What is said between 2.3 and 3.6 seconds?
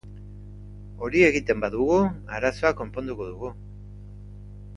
arazoa konponduko dugu.